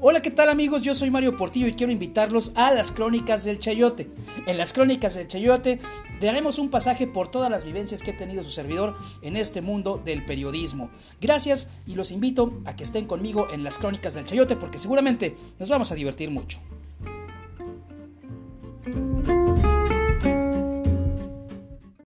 [0.00, 0.82] Hola, ¿qué tal amigos?
[0.82, 4.08] Yo soy Mario Portillo y quiero invitarlos a las Crónicas del Chayote.
[4.46, 5.80] En las Crónicas del Chayote
[6.20, 10.00] daremos un pasaje por todas las vivencias que ha tenido su servidor en este mundo
[10.02, 10.90] del periodismo.
[11.20, 15.36] Gracias y los invito a que estén conmigo en las Crónicas del Chayote porque seguramente
[15.58, 16.60] nos vamos a divertir mucho.